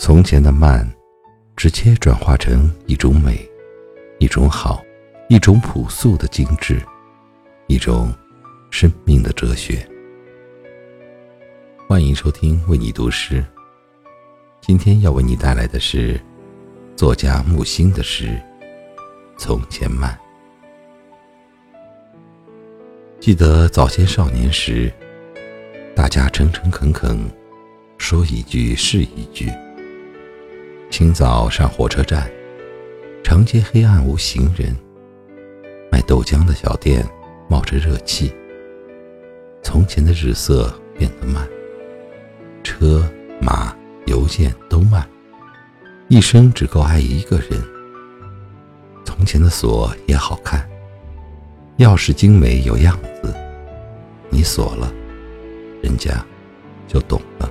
[0.00, 0.88] 从前的慢，
[1.56, 3.36] 直接转化成一种美，
[4.20, 4.80] 一种好，
[5.28, 6.80] 一种朴素的精致，
[7.66, 8.14] 一种
[8.70, 9.84] 生命的哲学。
[11.88, 13.44] 欢迎收听为你读诗。
[14.60, 16.18] 今天要为你带来的是
[16.94, 18.28] 作家木心的诗
[19.36, 20.16] 《从前慢》。
[23.18, 24.92] 记得早先少年时，
[25.96, 27.18] 大家诚诚恳恳，
[27.98, 29.50] 说一句是一句。
[30.90, 32.30] 清早上火车站，
[33.22, 34.74] 长街黑暗无行人。
[35.92, 37.06] 卖豆浆的小店
[37.48, 38.32] 冒着热气。
[39.62, 41.46] 从前的日色变得慢，
[42.64, 43.06] 车
[43.40, 45.06] 马邮件都慢，
[46.08, 47.62] 一生只够爱一个人。
[49.04, 50.68] 从前的锁也好看，
[51.78, 53.34] 钥匙精美有样子，
[54.30, 54.92] 你锁了，
[55.82, 56.24] 人家
[56.86, 57.50] 就懂了。